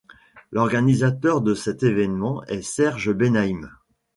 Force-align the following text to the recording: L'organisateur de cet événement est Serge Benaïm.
L'organisateur 0.51 1.41
de 1.41 1.53
cet 1.53 1.83
événement 1.83 2.43
est 2.45 2.63
Serge 2.63 3.11
Benaïm. 3.13 3.69